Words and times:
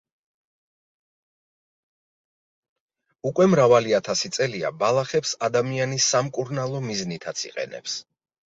უკვე 3.31 3.47
მრავალი 3.51 3.95
ათასი 3.99 4.31
წელია 4.39 4.75
ბალახებს 4.81 5.37
ადამიანი 5.49 6.03
სამკურნალო 6.09 6.83
მიზნითაც 6.91 7.49
იყენებს. 7.51 8.01